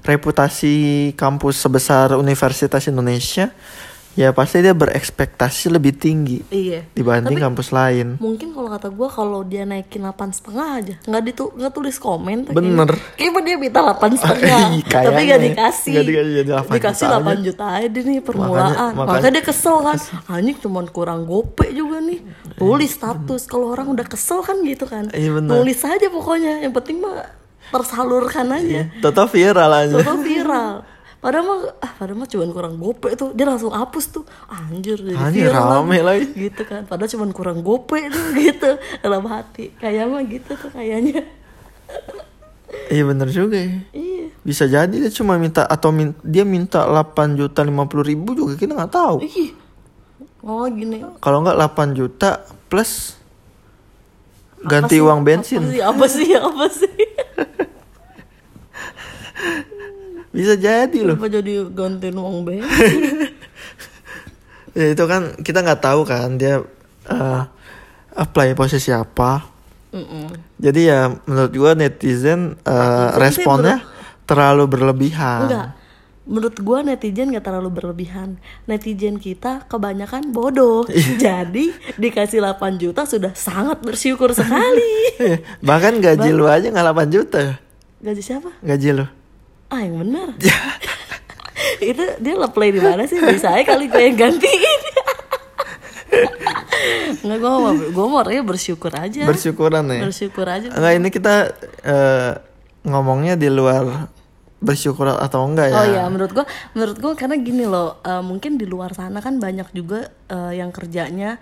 [0.07, 3.51] reputasi kampus sebesar Universitas Indonesia
[4.17, 6.89] ya pasti dia berekspektasi lebih tinggi Iya.
[6.91, 8.17] dibanding kampus lain.
[8.17, 12.49] Mungkin kalau kata gue kalau dia naikin 8 setengah aja nggak ditu nggak tulis komen
[12.49, 12.97] Bener.
[13.13, 13.39] kayaknya.
[13.39, 17.29] Dia minta 8 setengah Ih, tapi nggak dikasih Nggak dikasih, jadi 8 dikasih juta 8
[17.29, 17.41] aja.
[17.45, 21.97] juta aja nih permulaan Makanya- makanya, makanya- dia kesel kan anjing cuman kurang gope juga
[21.99, 22.19] nih
[22.55, 25.53] tulis status kalau orang udah kesel kan gitu kan Iya, bener.
[25.53, 27.29] tulis aja pokoknya yang penting mah
[27.69, 29.93] tersalurkan aja Toto viral aja.
[29.93, 30.73] Toto viral
[31.17, 35.17] Padahal mah, ah, padahal mah cuman kurang gope tuh Dia langsung hapus tuh Anjir jadi
[35.17, 36.29] Anjir, viral rame lagi.
[36.31, 41.25] Gitu kan Padahal cuman kurang gope tuh gitu Dalam hati Kayak mah gitu tuh kayaknya
[42.87, 43.81] Iya bener juga ya.
[43.91, 47.01] Iya Bisa jadi dia cuma minta atau min- dia minta 8
[47.33, 49.17] juta 50 ribu juga kita nggak tahu.
[49.21, 49.51] Ih
[50.39, 52.29] Oh gini Kalau nggak 8 juta
[52.67, 53.17] plus
[54.57, 55.01] Apa ganti sih?
[55.01, 55.63] uang bensin.
[55.63, 56.95] Apa sih Apa sih, apa sih?
[60.37, 61.17] Bisa jadi loh.
[61.17, 63.25] Apa jadi gantiin uang bensin
[64.77, 66.61] Ya itu kan kita nggak tahu kan dia
[67.09, 67.41] eh,
[68.13, 69.41] apply posisi apa.
[69.89, 70.29] Mm-mm.
[70.61, 73.81] Jadi ya menurut gua netizen eh, responnya
[74.29, 75.49] terlalu berlebihan.
[75.49, 75.67] Enggak
[76.27, 78.35] Menurut gua netizen gak terlalu berlebihan
[78.67, 81.15] Netizen kita kebanyakan bodoh Iya.
[81.47, 84.91] Jadi dikasih 8 juta sudah sangat bersyukur sekali
[85.23, 87.55] Iya, Bahkan gaji lu aja nggak 8 juta.
[88.03, 88.51] Gaji siapa?
[88.59, 89.07] Gaji lu.
[89.67, 90.31] Ah yang benar.
[91.83, 93.19] itu dia nge-play di mana sih?
[93.19, 94.81] Bisa aja kali gue yang gantiin.
[97.23, 99.27] Enggak gue mau gue mau orangnya bersyukur aja.
[99.27, 100.07] Bersyukuran ya.
[100.07, 100.71] Bersyukur aja.
[100.71, 101.35] Enggak ini kita
[101.83, 102.31] eh,
[102.87, 104.07] ngomongnya di luar
[104.57, 105.77] bersyukur atau enggak ya?
[105.77, 109.37] Oh iya, menurut gua, menurut gua karena gini loh, eh, mungkin di luar sana kan
[109.37, 111.37] banyak juga eh, yang kerjanya,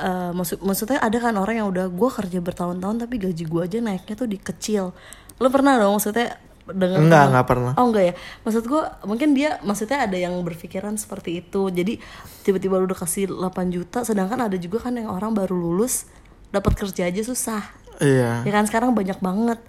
[0.00, 3.78] eh, maksud maksudnya ada kan orang yang udah gua kerja bertahun-tahun tapi gaji gua aja
[3.78, 4.90] naiknya tuh di kecil.
[5.38, 6.34] Lo pernah dong maksudnya
[6.70, 7.72] dengan Enggak, enggak pernah.
[7.78, 11.70] Oh enggak ya, maksud gua mungkin dia maksudnya ada yang berpikiran seperti itu.
[11.70, 12.02] Jadi
[12.42, 16.10] tiba-tiba lu udah kasih 8 juta, sedangkan ada juga kan yang orang baru lulus
[16.50, 17.62] dapat kerja aja susah.
[18.02, 18.42] Iya.
[18.42, 19.62] Ya kan sekarang banyak banget.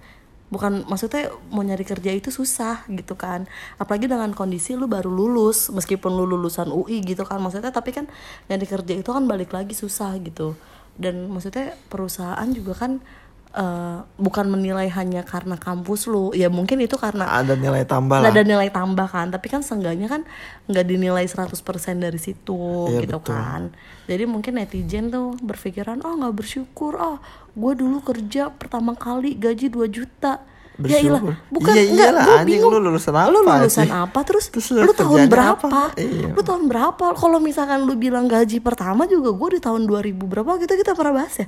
[0.48, 3.44] Bukan maksudnya mau nyari kerja itu susah gitu kan.
[3.76, 7.36] Apalagi dengan kondisi lu baru lulus, meskipun lu lulusan UI gitu kan.
[7.38, 8.08] Maksudnya tapi kan
[8.48, 10.56] nyari kerja itu kan balik lagi susah gitu.
[10.96, 13.04] Dan maksudnya perusahaan juga kan
[13.50, 16.30] eh, bukan menilai hanya karena kampus lu.
[16.32, 18.28] Ya mungkin itu karena Ada nilai tambah lah.
[18.28, 20.22] ada nilai tambah kan tapi kan seenggaknya kan
[20.66, 21.56] nggak dinilai 100%
[21.96, 23.32] dari situ Iya, gitu betul.
[23.32, 23.62] kan
[24.04, 27.16] jadi mungkin netizen tuh berpikiran oh nggak bersyukur oh
[27.52, 30.44] gue dulu kerja pertama kali gaji 2 juta
[30.80, 31.34] ya ilah Bersyukur.
[31.50, 33.90] bukan Iya, enggak iyalah, gue anjing, bingung lu lulusan apa lu lulusan sih?
[33.90, 35.84] apa terus, Terus lu tahun berapa apa?
[35.94, 36.30] Iya.
[36.30, 40.50] lu tahun berapa kalau misalkan lu bilang gaji pertama juga gue di tahun 2000 berapa
[40.56, 41.46] gitu kita pernah bahas ya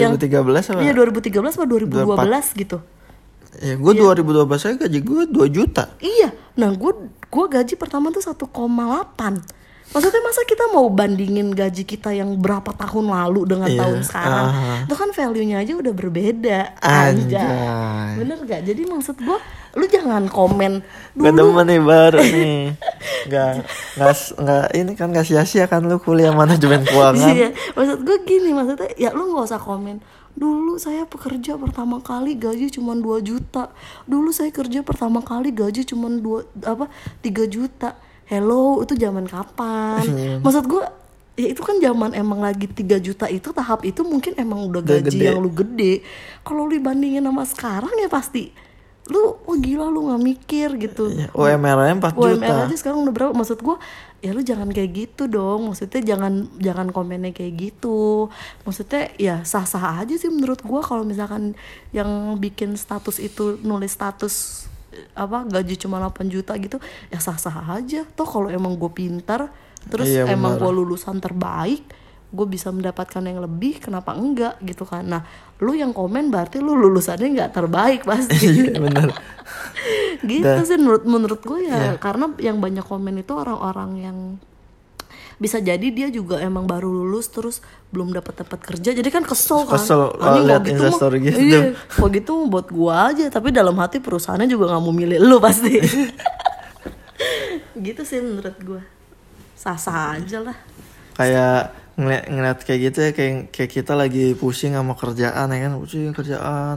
[0.00, 0.80] Yang- 2013 apa?
[0.80, 2.16] iya 2013 atau 2012
[2.56, 2.78] gitu
[3.52, 5.90] Ya, gue 2012 aja gaji gue 2 juta.
[5.98, 6.92] Iya, nah gue
[7.26, 8.46] gue gaji pertama tuh 1,8
[9.90, 14.46] Maksudnya masa kita mau bandingin gaji kita yang berapa tahun lalu dengan Iya, tahun sekarang
[14.46, 14.74] aha.
[14.86, 18.14] Itu kan value-nya aja udah berbeda Anjay.
[18.22, 18.62] Bener gak?
[18.62, 19.38] Jadi maksud gue
[19.74, 20.82] Lu jangan komen
[21.18, 22.78] Gak dulu demen nih baru nih.
[23.30, 23.66] Gak,
[23.98, 27.34] gak, gak, ini kan gak sia-sia kan lu kuliah manajemen keuangan.
[27.34, 29.98] Iya, maksud gue gini maksudnya ya lu nggak usah komen
[30.30, 33.74] dulu saya pekerja pertama kali gaji cuma 2 juta
[34.06, 36.86] dulu saya kerja pertama kali gaji cuma dua apa
[37.18, 37.98] 3 juta
[38.30, 40.38] hello itu zaman kapan Hmm.
[40.40, 40.84] maksud gue
[41.34, 45.08] ya itu kan zaman emang lagi 3 juta itu tahap itu mungkin emang udah gaji
[45.10, 45.24] gede.
[45.26, 46.04] yang lu gede
[46.40, 48.52] kalau lu dibandingin sama sekarang ya pasti
[49.08, 52.30] lu oh gila lu nggak mikir gitu Ya, UMR-nya 4 juta.
[52.30, 53.82] UMR aja sekarang udah berapa maksud gua
[54.18, 58.28] ya lu jangan kayak gitu dong maksudnya jangan jangan komennya kayak gitu
[58.62, 61.56] maksudnya ya sah sah aja sih menurut gua kalau misalkan
[61.90, 64.68] yang bikin status itu nulis status
[65.12, 66.76] apa gaji cuma 8 juta gitu
[67.08, 69.48] ya sah sah aja toh kalau emang gue pintar
[69.86, 71.86] terus Iya, emang gue lulusan terbaik
[72.30, 75.22] gue bisa mendapatkan yang lebih kenapa enggak gitu kan nah
[75.58, 79.08] lu yang komen berarti lu lulusannya nggak terbaik pasti Iya bener.
[80.22, 81.92] gitu Dan- sih menurut menurut gue ya Iya.
[81.98, 84.18] karena yang banyak komen itu orang-orang yang
[85.40, 88.92] bisa jadi dia juga emang baru lulus terus belum dapat dapat kerja.
[88.92, 89.80] Jadi kan kesel kan.
[89.80, 91.38] Kesel, Anjing, oh, liat gitu mah- gitu.
[91.40, 93.32] iya kalau gitu buat gua aja.
[93.32, 95.80] Tapi dalam hati perusahaannya juga nggak mau milih lu pasti.
[97.80, 98.82] Gitu sih menurut gua.
[99.56, 100.56] Sah-sah aja lah.
[101.16, 105.72] Kayak ngeliat, ngeliat kayak gitu ya kayak, kayak kita lagi pusing sama kerjaan ya kan?
[105.80, 106.76] Pusing kerjaan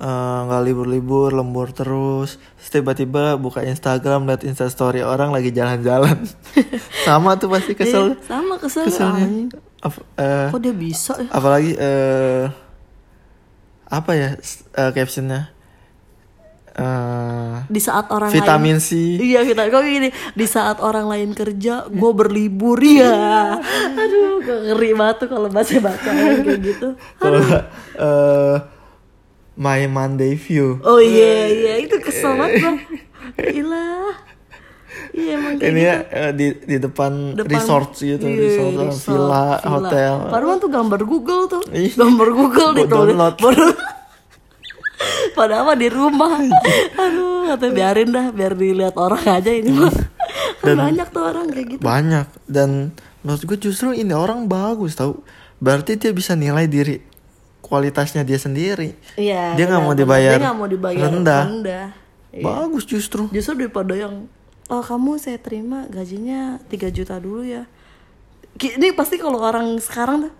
[0.00, 2.40] Eh, nggak libur-libur lembur terus.
[2.72, 6.24] Tiba-tiba buka Instagram liat instastory orang lagi jalan-jalan.
[7.04, 8.16] Sama tuh pasti kesel.
[8.16, 9.52] Iya, sama kesel keselnya.
[9.84, 11.28] Ap- eh, kok dia bisa ya?
[11.28, 12.48] apalagi eh
[13.92, 14.28] apa ya
[14.76, 15.52] eh, captionnya?
[16.80, 19.20] Eh di saat orang vitamin lain C.
[19.20, 20.08] Iya kita kok gini?
[20.32, 23.60] Di saat orang lain kerja gue berlibur ya.
[24.00, 26.88] Aduh gue ngeri banget tuh kalau baca bacaan kayak gitu.
[27.20, 27.40] kalau
[28.00, 28.79] eh
[29.60, 32.78] my Monday view Oh iya iya itu kesel banget bang.
[33.52, 33.86] Gila.
[35.10, 35.86] Iya emang kayak ini gitu.
[35.86, 40.70] ya eh, di di depan, Depan- resort gitu iya, resort, resort, villa, hotel Padahal tuh
[40.70, 41.62] gambar Google tuh.
[41.70, 41.92] Ih.
[41.92, 43.12] Gambar Google ditulis.
[43.12, 43.34] download.
[43.36, 43.78] Baru-
[45.30, 46.36] Padahal mah di rumah.
[46.96, 49.92] Aduh, katanya biarin dah, biar dilihat orang aja ini mah.
[50.60, 51.80] Kan banyak tuh orang kayak gitu.
[51.80, 55.24] banyak dan menurut gue justru ini orang bagus tau
[55.56, 57.00] berarti dia bisa nilai diri
[57.70, 59.54] kualitasnya dia sendiri Iya.
[59.54, 61.42] Dia nggak mau dibayar Dia nggak mau dibayar rendah.
[61.46, 61.86] rendah.
[62.30, 62.42] Iya.
[62.42, 64.26] bagus justru Justru daripada yang
[64.66, 67.64] oh kamu saya terima gajinya 3 juta dulu ya.
[68.56, 70.32] Ini pasti kalau orang sekarang tuh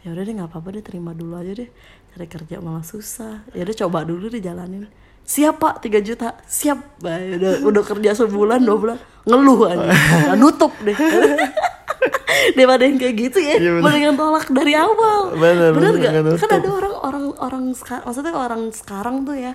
[0.00, 1.66] ya udah deh nggak apa-apa deh terima dulu aja deh
[2.08, 4.86] cari kerja malah susah ya udah coba dulu deh jalanin
[5.22, 9.90] siap pak 3 juta siap Bah, udah udah kerja sebulan dua bulan ngeluh aja
[10.30, 10.94] Nah, nutup deh
[12.56, 13.56] daripada yang kayak gitu ya.
[13.58, 13.82] Bener.
[13.82, 15.34] mendingan tolak dari awal.
[15.34, 16.12] Bener, bener, gak?
[16.12, 16.38] nggak?
[16.40, 19.52] kan ada orang orang orang sekarang maksudnya orang sekarang tuh ya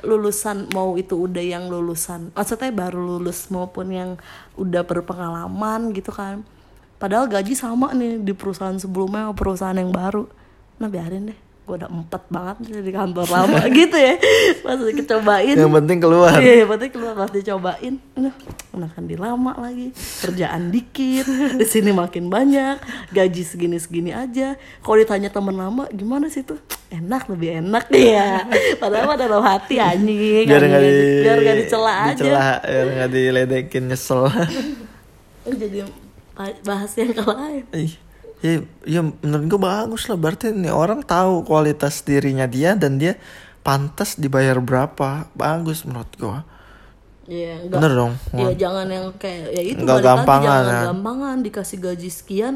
[0.00, 4.10] lulusan mau itu udah yang lulusan maksudnya baru lulus maupun yang
[4.56, 6.46] udah berpengalaman gitu kan.
[7.00, 10.28] Padahal gaji sama nih di perusahaan sebelumnya perusahaan yang baru.
[10.76, 14.18] Nah biarin deh gue udah empat banget di kantor lama gitu ya
[14.66, 18.34] pas kecobain yang penting keluar Iya, yang penting keluar pas dicobain, aduh,
[18.74, 19.92] enakan di lama lagi,
[20.24, 21.26] kerjaan dikit,
[21.60, 22.80] di sini makin banyak,
[23.12, 24.56] gaji segini segini aja.
[24.80, 26.56] Kalau ditanya temen lama, gimana sih tuh?
[26.88, 28.48] Enak, lebih enak ya.
[28.80, 32.12] Padahal dalam hati anjing, biar nggak di biar nggak dicela aja.
[32.16, 34.22] dicela, biar nggak diledekin nyesel
[35.60, 35.78] Jadi
[36.64, 37.64] bahas yang lain.
[38.40, 43.20] Ya, ya menurut gue bagus lah berarti nih orang tahu kualitas dirinya dia dan dia
[43.60, 46.38] pantas dibayar berapa bagus menurut gue
[47.30, 47.78] Iya, enggak.
[47.78, 50.82] bener dong Ya jangan yang kayak ya itu Nggak balik lagi, gampangan, jangan ya.
[50.90, 52.54] gampangan dikasih gaji sekian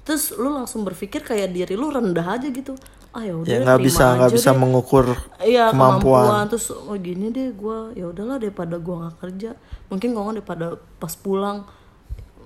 [0.00, 2.74] terus lu langsung berpikir kayak diri lu rendah aja gitu
[3.10, 4.58] ah ya udah ya nggak bisa nggak bisa deh.
[4.58, 5.06] mengukur
[5.38, 6.24] Iya kemampuan.
[6.26, 6.44] kemampuan.
[6.48, 9.50] terus oh gini deh gue ya udahlah daripada gue nggak kerja
[9.86, 11.68] mungkin nggak daripada pas pulang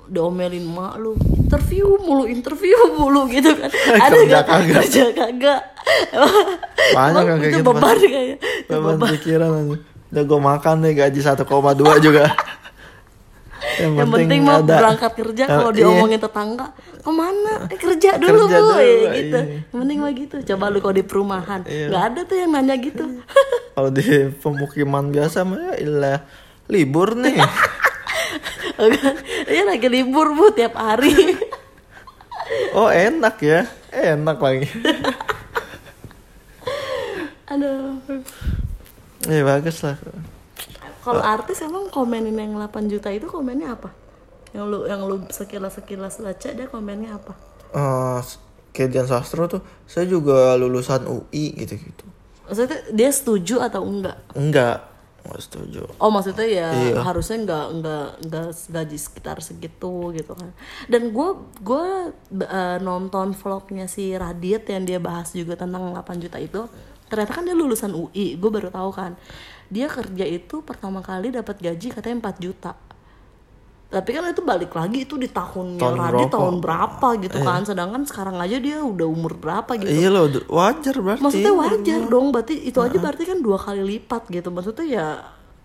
[0.08, 3.70] diomelin mak lu interview mulu interview mulu gitu kan.
[4.04, 4.84] Ada kagak.
[4.84, 5.60] kerja kagak.
[6.92, 8.36] Banyak kayak itu gitu, beban kayak
[8.68, 9.76] beban pikiran aja
[10.14, 11.42] udah gue makan deh gaji 1,2
[11.98, 12.24] juga.
[13.74, 14.76] Yang, yang penting mah ada.
[14.76, 15.78] berangkat kerja kalau iya.
[15.82, 17.66] diomongin tetangga ke mana?
[17.66, 19.38] Eh, kerja dulu Kerja bu dulu, Ya, gitu.
[19.40, 19.62] Iya.
[19.72, 20.36] yang penting mah gitu.
[20.52, 21.60] Coba lu kalau di perumahan.
[21.66, 21.86] Iya.
[21.90, 23.04] nggak ada tuh yang nanya gitu.
[23.74, 24.04] Kalau di
[24.38, 26.18] pemukiman biasa mah ya ilah
[26.70, 27.34] libur nih
[29.48, 31.12] Iya lagi libur bu tiap hari.
[32.76, 33.64] Oh enak ya.
[33.94, 34.68] Enak lagi
[37.54, 38.00] aduh.
[39.24, 39.96] Ya bagus lah.
[41.04, 43.92] Kalau artis emang komenin yang 8 juta itu komennya apa?
[44.56, 47.32] Yang lu yang lu sekilas sekilas baca dia komennya apa?
[47.74, 48.20] Eh,
[48.72, 52.04] kayak Dian Sastro tuh saya juga lulusan UI gitu-gitu.
[52.48, 54.16] Maksudnya dia setuju atau enggak?
[54.36, 54.93] Enggak
[55.24, 57.00] nggak setuju Oh maksudnya ya Iya.
[57.00, 60.52] harusnya nggak nggak nggak gaji sekitar segitu gitu kan.
[60.84, 61.28] Dan gue
[61.60, 61.84] gue
[62.40, 66.68] eh, nonton vlognya si Radit yang dia bahas juga tentang 8 juta itu.
[67.08, 69.16] Ternyata kan dia lulusan UI, gue baru tahu kan.
[69.68, 72.72] Dia kerja itu pertama kali dapat gaji katanya 4 juta.
[73.94, 76.34] Tapi kan itu balik lagi itu di tahunnya Tahun Radit berapa?
[76.34, 77.62] tahun berapa gitu kan.
[77.62, 79.86] Sedangkan sekarang aja dia udah umur berapa gitu.
[79.86, 81.22] Iya loh, wajar berarti.
[81.22, 84.50] maksudnya wajar dong berarti itu aja berarti kan dua kali lipat gitu.
[84.50, 85.06] Maksudnya ya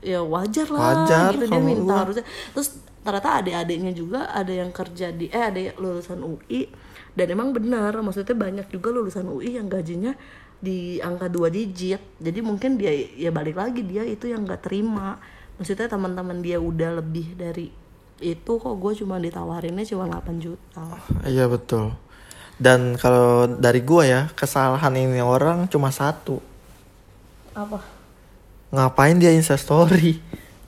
[0.05, 1.49] ya wajar lah Wajar gitu.
[1.49, 2.01] Dia minta gua.
[2.05, 2.25] harusnya.
[2.53, 2.69] Terus
[3.01, 6.69] ternyata adik-adiknya juga ada yang kerja di eh ada yang lulusan UI
[7.17, 10.13] dan emang benar maksudnya banyak juga lulusan UI yang gajinya
[10.61, 12.21] di angka dua digit.
[12.21, 15.17] Jadi mungkin dia ya balik lagi dia itu yang nggak terima.
[15.57, 17.88] Maksudnya teman-teman dia udah lebih dari
[18.19, 20.83] itu kok gue cuma ditawarinnya cuma 8 juta
[21.23, 21.95] Iya betul.
[22.55, 26.43] Dan kalau dari gua ya, kesalahan ini orang cuma satu.
[27.51, 27.79] apa
[28.69, 30.19] Ngapain dia Insta story?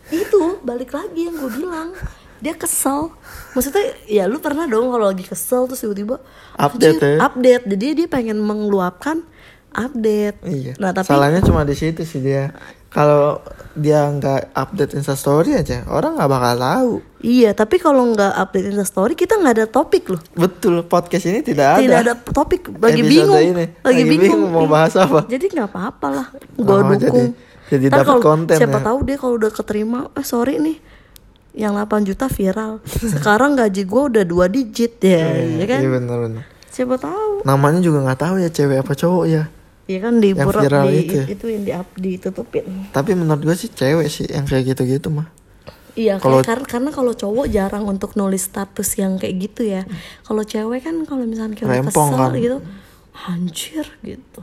[0.07, 1.95] itu balik lagi yang gue bilang
[2.37, 3.15] dia kesel
[3.53, 6.19] maksudnya ya lu pernah dong kalau lagi kesel terus tiba-tiba
[6.59, 9.23] Update "Anjir, ya?" update jadi dia pengen mengeluapkan
[9.71, 10.73] update Iya.
[10.75, 12.51] nah tapi Salahnya cuma di situ sih dia.
[12.91, 13.39] Kalau
[13.71, 16.93] dia nggak update Insta story aja, orang nggak bakal tahu.
[17.21, 21.39] iya tapi kalau nggak update Insta story kita nggak ada topik loh Betul, podcast ini
[21.39, 21.79] tidak ada.
[21.79, 23.65] tidak ada topik lagi Episode bingung ini.
[23.69, 25.23] lagi Lagi bingung, bingung mau bahas apa.
[25.25, 27.33] jadi nggak apa-apa lah gue Oh, dukung jadi-
[27.71, 28.83] jadi dapat konten siapa ya.
[28.83, 30.77] tahu dia kalau udah keterima eh sorry nih
[31.53, 36.43] yang 8 juta viral sekarang gaji gue udah dua digit ya, ya kan Iya benar-benar.
[36.67, 39.43] siapa tahu Namanya juga nggak tahu ya cewek apa cowok ya.
[39.91, 41.25] Iya kan di Yang viral di, itu ya?
[41.27, 41.71] itu yang di
[42.15, 42.65] ditutupin.
[42.89, 45.27] Tapi menurut gue sih cewek sih yang kayak gitu-gitu mah.
[45.91, 49.83] Iya, kayak karena karena kalau cowok jarang untuk nulis status yang kayak gitu ya.
[50.23, 52.31] Kalau cewek kan kalau misalnya kita Rempong kesel kan.
[52.39, 52.57] gitu,
[53.27, 54.41] anjir gitu.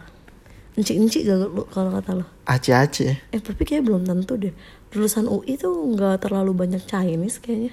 [0.77, 2.27] Enci-enci gak lu kalau kata lo?
[2.45, 3.33] Aci-aci.
[3.33, 4.53] Eh tapi kayak belum tentu deh.
[4.93, 7.73] Lulusan UI tuh nggak terlalu banyak Chinese kayaknya.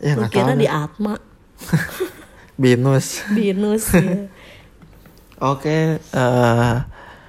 [0.00, 0.32] Ya Lu tahu.
[0.32, 0.64] kira di.
[0.64, 1.20] Atma,
[2.58, 3.22] Binus.
[3.36, 4.26] binus ya.
[5.38, 6.74] Oke, eh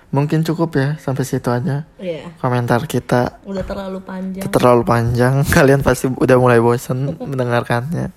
[0.09, 4.49] mungkin cukup ya sampai situ aja Iya, komentar kita udah terlalu panjang.
[4.49, 5.33] terlalu panjang.
[5.55, 8.09] Kalian pasti udah mulai bosen mendengarkannya.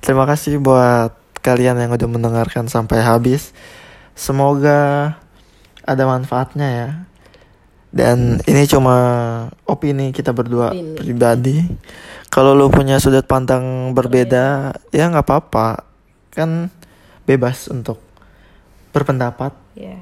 [0.00, 3.52] Terima kasih buat kalian yang udah mendengarkan sampai habis.
[4.14, 5.12] Semoga
[5.84, 6.88] ada manfaatnya ya.
[7.94, 8.96] Dan ini cuma
[9.64, 10.96] opini kita berdua Opini.
[10.96, 11.56] pribadi.
[12.26, 15.86] Kalau lu punya sudut pandang berbeda, ya nggak apa-apa.
[16.32, 16.72] Kan
[17.22, 18.00] bebas untuk
[18.94, 19.52] berpendapat.
[19.74, 19.98] Iya.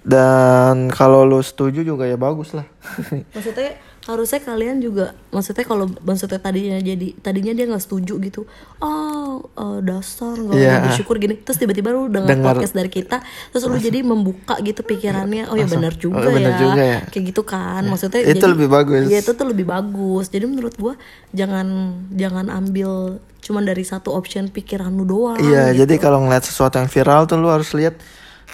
[0.00, 2.64] Dan kalau lu setuju juga ya bagus lah.
[3.36, 3.76] maksudnya
[4.08, 8.48] harusnya kalian juga maksudnya kalau maksudnya tadinya jadi tadinya dia nggak setuju gitu
[8.80, 13.20] oh eh, dasar nggak mau bersyukur gini terus tiba-tiba lu dengar podcast dari kita
[13.52, 16.60] terus lu jadi membuka gitu pikirannya oh ya benar juga, oh, benar ya.
[16.64, 17.00] juga ya.
[17.12, 19.04] kayak gitu kan maksudnya Itu lebih bagus.
[19.04, 20.96] Iya itu tuh lebih bagus jadi menurut gua
[21.36, 25.82] jangan jangan ambil cuman dari satu option pikiran lu doang Iya, gitu.
[25.82, 27.98] jadi kalau ngeliat sesuatu yang viral tuh lu harus lihat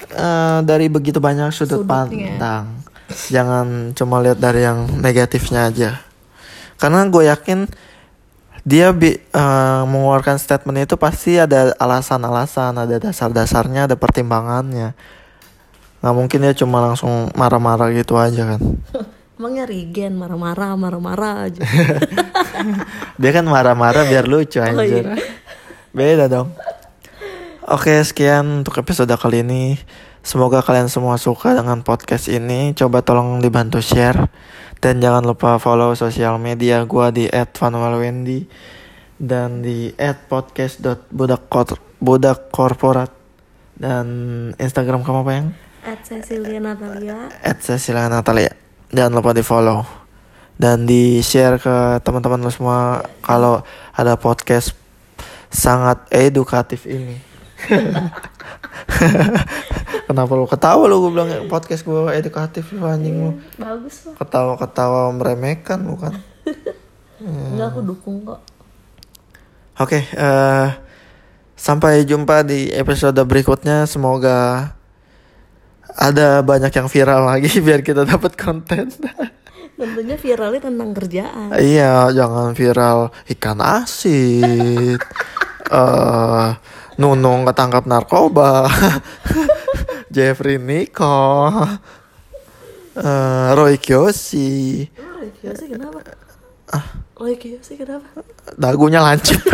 [0.09, 2.33] eh, dari begitu banyak sudut Sudutnya.
[2.41, 2.65] pandang.
[3.29, 5.91] Jangan cuma lihat dari yang negatifnya aja.
[6.77, 7.69] Karena gue yakin
[8.65, 14.97] dia bi eh, mengeluarkan statement itu pasti ada alasan-alasan, ada dasar-dasarnya, ada pertimbangannya.
[16.01, 18.61] Nggak mungkin dia cuma langsung marah-marah gitu aja kan.
[19.37, 21.61] emangnya Regen marah-marah marah-marah aja
[23.21, 25.05] Dia kan marah-marah biar lucu anjir.
[25.05, 25.17] iya.
[25.97, 26.53] Beda dong.
[27.65, 29.81] Oke, sekian untuk episode kali ini.
[30.21, 32.77] Semoga kalian semua suka dengan podcast ini.
[32.77, 34.29] Coba tolong dibantu share
[34.85, 38.45] dan jangan lupa follow sosial media gua di @vanuelwendy
[39.17, 39.97] dan di
[40.29, 43.09] @podcast.budakkorporat
[43.81, 44.05] dan
[44.61, 45.49] Instagram kamu apa yang?
[45.87, 47.31] at Cecilia Natalia
[47.63, 48.66] Cecilia Natalia.
[48.95, 49.83] Jangan lupa di follow
[50.57, 53.61] dan di share ke teman-teman lu semua kalau
[53.93, 54.73] ada podcast
[55.51, 57.19] sangat edukatif ini.
[60.07, 63.33] Kenapa lu ketawa lu gue bilang podcast gue edukatif lu anjing lu.
[63.59, 66.15] bagus lah Ketawa-ketawa meremehkan bukan?
[67.27, 68.39] enggak aku dukung kok
[69.77, 70.69] Oke, eh
[71.53, 73.85] sampai jumpa di episode berikutnya.
[73.85, 74.73] Semoga
[75.97, 78.93] ada banyak yang viral lagi biar kita dapat konten.
[79.77, 84.97] tentunya viralnya tentang kerjaan Iya, jangan viral ikan asin.
[85.73, 86.49] eh
[86.97, 88.65] Nunung ketangkap narkoba.
[90.15, 91.77] Jeffrey Nicole.
[92.97, 94.89] eh Roy Kiyoshi.
[94.97, 96.01] Roy Kiyoshi kenapa?
[96.73, 96.85] Ah.
[97.21, 98.25] Roy Kiyoshi kenapa?
[98.57, 99.45] Dagunya lancip.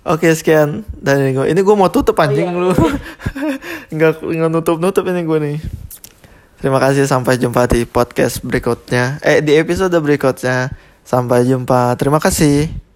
[0.00, 1.44] Oke sekian dari gue.
[1.52, 2.72] Ini gue mau tutup anjing lu.
[3.92, 5.58] Enggak enggak nutup nutup ini gue nih.
[6.60, 9.20] Terima kasih sampai jumpa di podcast berikutnya.
[9.20, 10.72] Eh di episode berikutnya.
[11.04, 11.96] Sampai jumpa.
[12.00, 12.89] Terima kasih.